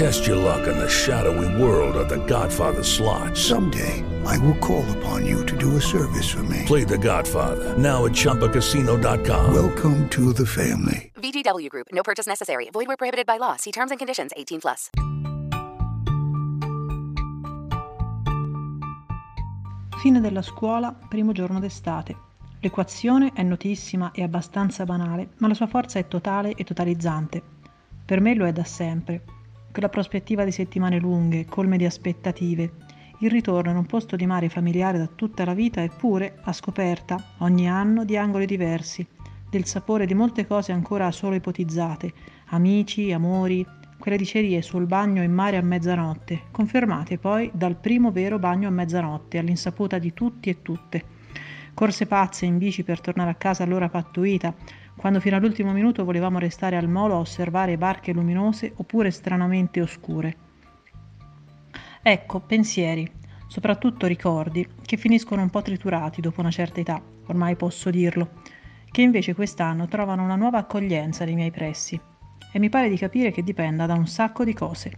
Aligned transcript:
Test 0.00 0.26
your 0.26 0.36
luck 0.36 0.66
in 0.66 0.78
the 0.78 0.88
shadowy 0.88 1.62
world 1.62 1.94
of 1.94 2.08
The 2.08 2.24
Godfather 2.24 2.82
slot. 2.82 3.36
Someday, 3.36 4.02
I 4.24 4.38
will 4.38 4.56
call 4.56 4.82
upon 4.96 5.26
you 5.26 5.44
to 5.44 5.54
do 5.58 5.76
a 5.76 5.80
service 5.80 6.26
for 6.26 6.42
me. 6.44 6.64
Play 6.64 6.84
The 6.84 6.96
Godfather 6.96 7.76
now 7.76 8.06
at 8.06 8.12
ChumbaCasino.com. 8.12 9.52
Welcome 9.52 10.08
to 10.08 10.32
the 10.32 10.46
family. 10.46 11.12
VGW 11.16 11.68
Group. 11.68 11.88
No 11.92 12.02
purchase 12.02 12.26
necessary. 12.26 12.70
Void 12.72 12.86
where 12.86 12.96
prohibited 12.96 13.26
by 13.26 13.36
law. 13.36 13.56
See 13.56 13.72
terms 13.72 13.90
and 13.90 13.98
conditions. 13.98 14.32
18 14.34 14.60
plus. 14.60 14.88
Fine 20.00 20.20
della 20.22 20.40
scuola, 20.40 20.96
primo 21.10 21.32
giorno 21.32 21.60
d'estate. 21.60 22.16
L'equazione 22.60 23.32
è 23.34 23.42
notissima 23.42 24.12
e 24.12 24.22
abbastanza 24.22 24.86
banale, 24.86 25.32
ma 25.40 25.48
la 25.48 25.54
sua 25.54 25.66
forza 25.66 25.98
è 25.98 26.08
totale 26.08 26.54
e 26.54 26.64
totalizzante. 26.64 27.42
Per 28.06 28.20
me 28.22 28.34
lo 28.34 28.46
è 28.46 28.52
da 28.52 28.64
sempre. 28.64 29.39
Quella 29.72 29.88
prospettiva 29.88 30.44
di 30.44 30.50
settimane 30.50 30.98
lunghe, 30.98 31.46
colme 31.46 31.76
di 31.76 31.84
aspettative, 31.84 32.72
il 33.20 33.30
ritorno 33.30 33.70
in 33.70 33.76
un 33.76 33.86
posto 33.86 34.16
di 34.16 34.26
mare 34.26 34.48
familiare 34.48 34.98
da 34.98 35.06
tutta 35.06 35.44
la 35.44 35.54
vita 35.54 35.80
eppure 35.80 36.38
a 36.42 36.52
scoperta, 36.52 37.34
ogni 37.38 37.68
anno, 37.68 38.04
di 38.04 38.16
angoli 38.16 38.46
diversi, 38.46 39.06
del 39.48 39.66
sapore 39.66 40.06
di 40.06 40.14
molte 40.14 40.44
cose 40.44 40.72
ancora 40.72 41.12
solo 41.12 41.36
ipotizzate, 41.36 42.12
amici, 42.46 43.12
amori, 43.12 43.64
quelle 43.96 44.16
dicerie 44.16 44.60
sul 44.60 44.86
bagno 44.86 45.22
in 45.22 45.32
mare 45.32 45.56
a 45.56 45.62
mezzanotte, 45.62 46.44
confermate 46.50 47.18
poi 47.18 47.48
dal 47.54 47.76
primo 47.76 48.10
vero 48.10 48.40
bagno 48.40 48.66
a 48.66 48.72
mezzanotte, 48.72 49.38
all'insaputa 49.38 49.98
di 49.98 50.12
tutti 50.12 50.50
e 50.50 50.62
tutte. 50.62 51.04
Corse 51.74 52.06
pazze 52.06 52.44
in 52.44 52.58
bici 52.58 52.82
per 52.82 53.00
tornare 53.00 53.30
a 53.30 53.34
casa 53.34 53.62
all'ora 53.62 53.88
pattuita, 53.88 54.52
quando 55.00 55.18
fino 55.20 55.34
all'ultimo 55.34 55.72
minuto 55.72 56.04
volevamo 56.04 56.38
restare 56.38 56.76
al 56.76 56.86
molo 56.86 57.14
a 57.14 57.20
osservare 57.20 57.78
barche 57.78 58.12
luminose 58.12 58.70
oppure 58.76 59.10
stranamente 59.10 59.80
oscure. 59.80 60.36
Ecco, 62.02 62.40
pensieri, 62.40 63.10
soprattutto 63.46 64.06
ricordi, 64.06 64.68
che 64.84 64.98
finiscono 64.98 65.40
un 65.40 65.48
po' 65.48 65.62
triturati 65.62 66.20
dopo 66.20 66.42
una 66.42 66.50
certa 66.50 66.80
età, 66.80 67.00
ormai 67.28 67.56
posso 67.56 67.88
dirlo, 67.88 68.42
che 68.90 69.00
invece 69.00 69.34
quest'anno 69.34 69.88
trovano 69.88 70.22
una 70.22 70.36
nuova 70.36 70.58
accoglienza 70.58 71.24
nei 71.24 71.34
miei 71.34 71.50
pressi 71.50 71.98
e 72.52 72.58
mi 72.58 72.68
pare 72.68 72.90
di 72.90 72.98
capire 72.98 73.30
che 73.30 73.42
dipenda 73.42 73.86
da 73.86 73.94
un 73.94 74.06
sacco 74.06 74.44
di 74.44 74.52
cose. 74.52 74.92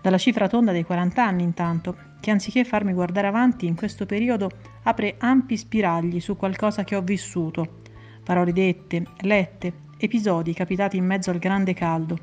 Dalla 0.00 0.16
cifra 0.16 0.48
tonda 0.48 0.72
dei 0.72 0.84
40 0.84 1.22
anni, 1.22 1.42
intanto, 1.42 1.94
che 2.20 2.30
anziché 2.30 2.64
farmi 2.64 2.94
guardare 2.94 3.26
avanti 3.26 3.66
in 3.66 3.74
questo 3.74 4.06
periodo 4.06 4.48
apre 4.84 5.16
ampi 5.18 5.58
spiragli 5.58 6.20
su 6.20 6.38
qualcosa 6.38 6.84
che 6.84 6.96
ho 6.96 7.02
vissuto, 7.02 7.84
parole 8.28 8.52
dette, 8.52 9.06
lette, 9.20 9.72
episodi 9.96 10.52
capitati 10.52 10.98
in 10.98 11.06
mezzo 11.06 11.30
al 11.30 11.38
grande 11.38 11.72
caldo. 11.72 12.18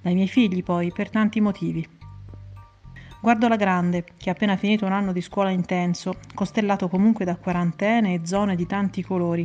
Dai 0.00 0.14
miei 0.14 0.28
figli, 0.28 0.62
poi, 0.62 0.92
per 0.92 1.10
tanti 1.10 1.40
motivi. 1.40 1.84
Guardo 3.20 3.48
la 3.48 3.56
grande, 3.56 4.04
che 4.16 4.28
ha 4.28 4.32
appena 4.34 4.56
finito 4.56 4.86
un 4.86 4.92
anno 4.92 5.10
di 5.10 5.20
scuola 5.20 5.50
intenso, 5.50 6.14
costellato 6.34 6.88
comunque 6.88 7.24
da 7.24 7.34
quarantene 7.34 8.14
e 8.14 8.20
zone 8.26 8.54
di 8.54 8.64
tanti 8.64 9.02
colori. 9.02 9.44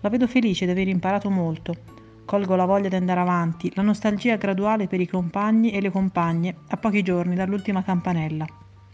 La 0.00 0.08
vedo 0.08 0.26
felice 0.26 0.64
di 0.64 0.72
aver 0.72 0.88
imparato 0.88 1.30
molto 1.30 1.76
Colgo 2.24 2.56
la 2.56 2.64
voglia 2.64 2.88
di 2.88 2.96
andare 2.96 3.20
avanti, 3.20 3.70
la 3.76 3.82
nostalgia 3.82 4.34
graduale 4.34 4.88
per 4.88 4.98
i 4.98 5.06
compagni 5.06 5.70
e 5.70 5.80
le 5.80 5.92
compagne 5.92 6.56
a 6.70 6.76
pochi 6.76 7.02
giorni 7.02 7.36
dall'ultima 7.36 7.84
campanella. 7.84 8.46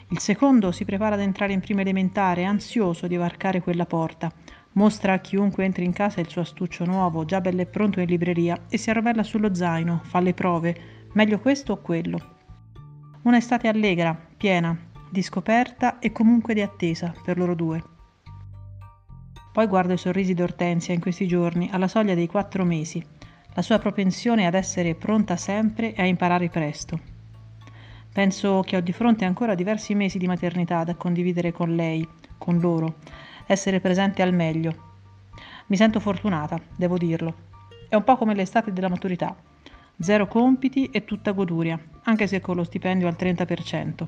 Il 0.08 0.18
secondo 0.18 0.70
si 0.70 0.84
prepara 0.84 1.14
ad 1.14 1.22
entrare 1.22 1.54
in 1.54 1.60
prima 1.60 1.80
elementare, 1.80 2.44
ansioso 2.44 3.06
di 3.06 3.16
varcare 3.16 3.62
quella 3.62 3.86
porta. 3.86 4.30
Mostra 4.72 5.14
a 5.14 5.18
chiunque 5.18 5.64
entri 5.64 5.84
in 5.84 5.92
casa 5.92 6.20
il 6.20 6.28
suo 6.28 6.42
astuccio 6.42 6.84
nuovo, 6.84 7.24
già 7.24 7.40
bello 7.40 7.60
e 7.62 7.66
pronto 7.66 8.00
in 8.00 8.06
libreria, 8.06 8.66
e 8.68 8.78
si 8.78 8.90
arrovella 8.90 9.24
sullo 9.24 9.52
zaino, 9.52 10.00
fa 10.04 10.20
le 10.20 10.32
prove, 10.32 11.08
meglio 11.14 11.40
questo 11.40 11.72
o 11.72 11.76
quello. 11.78 12.36
Una 13.22 13.36
estate 13.36 13.66
allegra, 13.66 14.16
piena, 14.36 14.78
di 15.10 15.22
scoperta 15.22 15.98
e 15.98 16.12
comunque 16.12 16.54
di 16.54 16.62
attesa 16.62 17.12
per 17.24 17.36
loro 17.36 17.56
due. 17.56 17.82
Poi 19.52 19.66
guardo 19.66 19.94
i 19.94 19.98
sorrisi 19.98 20.34
d'Ortensia 20.34 20.94
in 20.94 21.00
questi 21.00 21.26
giorni, 21.26 21.68
alla 21.72 21.88
soglia 21.88 22.14
dei 22.14 22.28
quattro 22.28 22.64
mesi, 22.64 23.04
la 23.52 23.62
sua 23.62 23.80
propensione 23.80 24.46
ad 24.46 24.54
essere 24.54 24.94
pronta 24.94 25.36
sempre 25.36 25.92
e 25.94 26.02
a 26.02 26.06
imparare 26.06 26.48
presto. 26.48 27.00
Penso 28.12 28.62
che 28.64 28.76
ho 28.76 28.80
di 28.80 28.92
fronte 28.92 29.24
ancora 29.24 29.56
diversi 29.56 29.94
mesi 29.94 30.18
di 30.18 30.28
maternità 30.28 30.84
da 30.84 30.94
condividere 30.94 31.50
con 31.50 31.74
lei, 31.74 32.06
con 32.38 32.58
loro, 32.60 32.98
essere 33.46 33.80
presente 33.80 34.22
al 34.22 34.34
meglio. 34.34 34.88
Mi 35.66 35.76
sento 35.76 36.00
fortunata, 36.00 36.60
devo 36.76 36.96
dirlo. 36.96 37.48
È 37.88 37.94
un 37.94 38.04
po' 38.04 38.16
come 38.16 38.34
l'estate 38.34 38.72
della 38.72 38.88
maturità. 38.88 39.36
Zero 39.98 40.26
compiti 40.26 40.86
e 40.86 41.04
tutta 41.04 41.32
goduria, 41.32 41.78
anche 42.04 42.26
se 42.26 42.40
con 42.40 42.56
lo 42.56 42.64
stipendio 42.64 43.06
al 43.06 43.16
30%. 43.18 44.06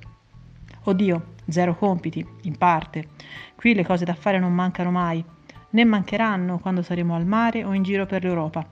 Oddio, 0.84 1.24
zero 1.48 1.76
compiti, 1.76 2.26
in 2.42 2.56
parte. 2.58 3.08
Qui 3.54 3.74
le 3.74 3.84
cose 3.84 4.04
da 4.04 4.14
fare 4.14 4.38
non 4.38 4.52
mancano 4.52 4.90
mai, 4.90 5.24
né 5.70 5.84
mancheranno 5.84 6.58
quando 6.58 6.82
saremo 6.82 7.14
al 7.14 7.26
mare 7.26 7.64
o 7.64 7.72
in 7.72 7.82
giro 7.82 8.06
per 8.06 8.24
l'Europa 8.24 8.66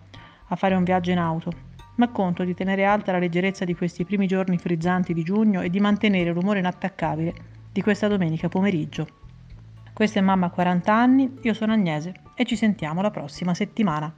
a 0.53 0.57
fare 0.57 0.75
un 0.75 0.83
viaggio 0.83 1.11
in 1.11 1.19
auto, 1.19 1.53
ma 1.97 2.09
conto 2.09 2.43
di 2.45 2.55
tenere 2.55 2.85
alta 2.85 3.13
la 3.13 3.19
leggerezza 3.19 3.65
di 3.65 3.75
questi 3.75 4.05
primi 4.05 4.27
giorni 4.27 4.59
frizzanti 4.59 5.15
di 5.15 5.23
giugno 5.23 5.61
e 5.61 5.71
di 5.71 5.79
mantenere 5.79 6.33
l'umore 6.33 6.59
inattaccabile 6.59 7.35
di 7.71 7.83
questa 7.83 8.09
domenica 8.09 8.49
pomeriggio. 8.49 9.07
Questa 10.01 10.19
è 10.19 10.23
mamma 10.23 10.47
a 10.47 10.51
40 10.51 10.95
anni, 10.95 11.31
io 11.43 11.53
sono 11.53 11.75
Agnese 11.75 12.15
e 12.35 12.47
ci 12.47 12.57
sentiamo 12.57 13.03
la 13.03 13.11
prossima 13.11 13.53
settimana. 13.53 14.11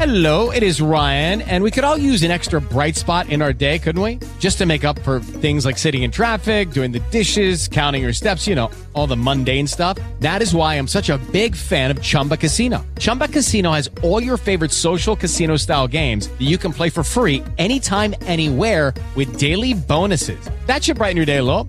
Hello, 0.00 0.50
it 0.50 0.62
is 0.62 0.80
Ryan, 0.80 1.42
and 1.42 1.62
we 1.62 1.70
could 1.70 1.84
all 1.84 1.98
use 1.98 2.24
an 2.24 2.30
extra 2.30 2.58
bright 2.58 2.96
spot 2.96 3.28
in 3.28 3.42
our 3.42 3.52
day, 3.52 3.78
couldn't 3.78 4.00
we? 4.00 4.18
Just 4.38 4.56
to 4.56 4.64
make 4.64 4.82
up 4.82 4.98
for 5.00 5.20
things 5.20 5.66
like 5.66 5.76
sitting 5.76 6.04
in 6.04 6.10
traffic, 6.10 6.70
doing 6.70 6.90
the 6.90 7.02
dishes, 7.10 7.68
counting 7.68 8.02
your 8.02 8.14
steps, 8.14 8.46
you 8.46 8.54
know, 8.54 8.70
all 8.94 9.06
the 9.06 9.14
mundane 9.14 9.66
stuff. 9.66 9.98
That 10.20 10.40
is 10.40 10.54
why 10.54 10.76
I'm 10.76 10.88
such 10.88 11.10
a 11.10 11.18
big 11.32 11.54
fan 11.54 11.90
of 11.90 12.00
Chumba 12.00 12.38
Casino. 12.38 12.82
Chumba 12.98 13.28
Casino 13.28 13.72
has 13.72 13.90
all 14.02 14.22
your 14.22 14.38
favorite 14.38 14.72
social 14.72 15.16
casino 15.16 15.58
style 15.58 15.86
games 15.86 16.28
that 16.28 16.46
you 16.46 16.56
can 16.56 16.72
play 16.72 16.88
for 16.88 17.02
free 17.02 17.42
anytime, 17.58 18.14
anywhere 18.22 18.94
with 19.16 19.38
daily 19.38 19.74
bonuses. 19.74 20.40
That 20.64 20.82
should 20.82 20.96
brighten 20.96 21.18
your 21.18 21.26
day 21.26 21.38
a 21.38 21.44
little. 21.44 21.68